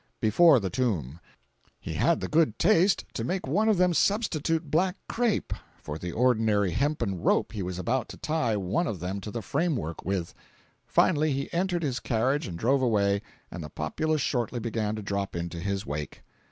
]before 0.19 0.59
the 0.59 0.71
tomb. 0.71 1.19
He 1.79 1.93
had 1.93 2.21
the 2.21 2.27
good 2.27 2.57
taste 2.57 3.05
to 3.13 3.23
make 3.23 3.45
one 3.45 3.69
of 3.69 3.77
them 3.77 3.93
substitute 3.93 4.71
black 4.71 4.95
crape 5.07 5.53
for 5.79 5.99
the 5.99 6.11
ordinary 6.11 6.71
hempen 6.71 7.21
rope 7.21 7.51
he 7.51 7.61
was 7.61 7.77
about 7.77 8.09
to 8.09 8.17
tie 8.17 8.57
one 8.57 8.87
of 8.87 8.99
them 8.99 9.21
to 9.21 9.29
the 9.29 9.43
frame 9.43 9.75
work 9.75 10.03
with. 10.03 10.33
Finally 10.87 11.33
he 11.33 11.53
entered 11.53 11.83
his 11.83 11.99
carriage 11.99 12.47
and 12.47 12.57
drove 12.57 12.81
away, 12.81 13.21
and 13.51 13.63
the 13.63 13.69
populace 13.69 14.21
shortly 14.21 14.59
began 14.59 14.95
to 14.95 15.03
drop 15.03 15.35
into 15.35 15.59
his 15.59 15.85
wake. 15.85 16.23